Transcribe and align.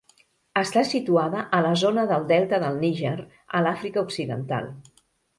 Està 0.59 0.81
situada 0.91 1.41
a 1.57 1.59
la 1.65 1.73
zona 1.81 2.05
del 2.11 2.25
Delta 2.31 2.59
del 2.63 2.79
Níger 2.85 3.11
a 3.59 3.61
l'Àfrica 3.67 4.03
Occidental. 4.07 4.67